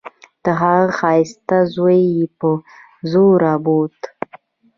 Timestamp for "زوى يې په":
1.73-2.49